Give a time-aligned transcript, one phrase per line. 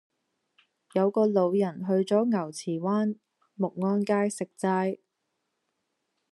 [0.93, 3.17] 有個老人去左牛池灣
[3.55, 4.97] 沐安街食齋